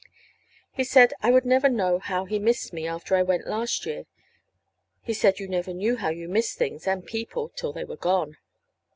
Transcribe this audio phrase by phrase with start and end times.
[0.73, 4.07] He said I would never know how he missed me after I went last year.
[5.03, 8.37] He said you never knew how you missed things and people till they were gone.